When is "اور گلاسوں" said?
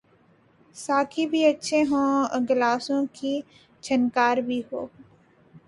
2.31-3.05